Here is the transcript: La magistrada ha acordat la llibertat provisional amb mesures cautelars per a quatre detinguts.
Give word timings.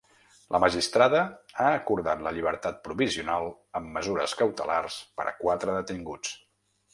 La 0.53 0.59
magistrada 0.61 1.19
ha 1.65 1.67
acordat 1.81 2.23
la 2.27 2.33
llibertat 2.37 2.79
provisional 2.87 3.51
amb 3.81 3.93
mesures 3.99 4.35
cautelars 4.41 4.99
per 5.21 5.29
a 5.31 5.35
quatre 5.45 5.77
detinguts. 5.79 6.35